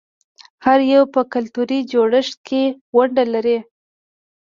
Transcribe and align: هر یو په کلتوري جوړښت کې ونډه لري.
هر 0.65 0.79
یو 0.93 1.03
په 1.13 1.21
کلتوري 1.33 1.79
جوړښت 1.91 2.37
کې 2.47 2.63
ونډه 2.95 3.25
لري. 3.33 3.57